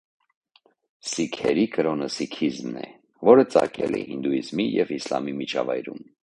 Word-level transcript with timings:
Սիկհերի 1.09 1.65
կրոնը 1.75 2.07
սիկհիզմն 2.15 2.79
է, 2.85 2.87
որը 3.31 3.45
ծագել 3.57 3.99
է 4.01 4.03
հինդուիզմի 4.09 4.67
և 4.79 4.95
իսլամի 4.97 5.37
միջավայրում։ 5.45 6.03